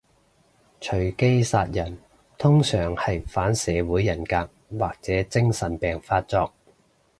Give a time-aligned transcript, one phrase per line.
[0.79, 1.99] 隨機殺人
[2.35, 6.51] 通常係反社會人格或者精神病發作